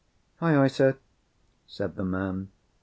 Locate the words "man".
2.03-2.49